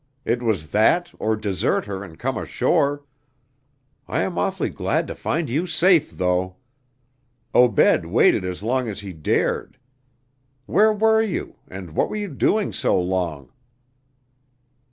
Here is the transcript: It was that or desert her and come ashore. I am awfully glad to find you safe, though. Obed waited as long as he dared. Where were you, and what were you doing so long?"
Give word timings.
It 0.25 0.41
was 0.41 0.71
that 0.71 1.11
or 1.19 1.35
desert 1.35 1.85
her 1.85 2.03
and 2.03 2.17
come 2.17 2.35
ashore. 2.35 3.03
I 4.07 4.23
am 4.23 4.35
awfully 4.35 4.69
glad 4.71 5.05
to 5.05 5.13
find 5.13 5.47
you 5.47 5.67
safe, 5.67 6.09
though. 6.09 6.55
Obed 7.53 8.05
waited 8.07 8.43
as 8.43 8.63
long 8.63 8.89
as 8.89 9.01
he 9.01 9.13
dared. 9.13 9.77
Where 10.65 10.91
were 10.91 11.21
you, 11.21 11.57
and 11.67 11.91
what 11.91 12.09
were 12.09 12.15
you 12.15 12.29
doing 12.29 12.73
so 12.73 12.99
long?" 12.99 13.51